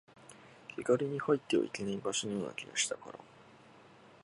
[0.75, 3.19] 気軽に入ってはいけない場所のような気がしたから